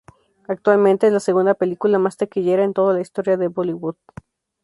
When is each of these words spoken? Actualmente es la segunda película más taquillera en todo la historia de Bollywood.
Actualmente 0.47 1.05
es 1.05 1.13
la 1.13 1.19
segunda 1.19 1.53
película 1.53 1.99
más 1.99 2.17
taquillera 2.17 2.63
en 2.63 2.73
todo 2.73 2.91
la 2.91 3.01
historia 3.01 3.37
de 3.37 3.49
Bollywood. 3.49 3.97